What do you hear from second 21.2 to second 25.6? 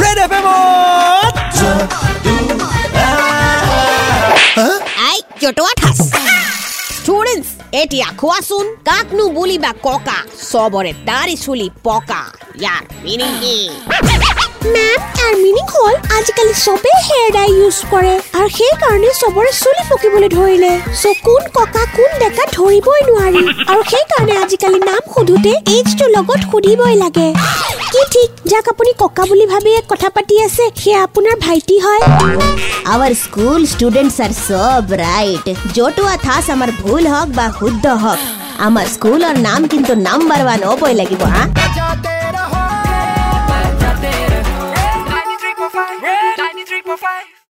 কোন ককা কোন ডেকা ধৰিবই নোৱাৰি। আৰু সেইকাৰণে আজিকালি নাম সোধোতে